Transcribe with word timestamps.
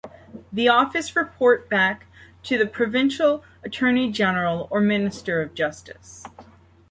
The 0.51 0.67
office 0.67 1.15
report 1.15 1.69
back 1.69 2.07
to 2.45 2.57
the 2.57 2.65
provincial 2.65 3.43
Attorney 3.63 4.11
General 4.11 4.67
or 4.71 4.81
Minister 4.81 5.43
of 5.43 5.53
Justice. 5.53 6.25